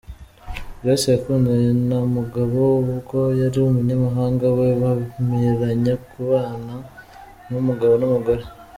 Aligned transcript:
Grace 0.81 1.07
yakundanye 1.15 1.69
na 1.89 1.99
Mugabe 2.15 2.57
ubwo 2.73 3.19
yari 3.41 3.57
umunyamabanga 3.61 4.47
we 4.57 4.67
bemeranya 4.81 5.93
kubana 6.09 6.75
nk’umugabo 7.47 7.93
n’umugore. 7.97 8.43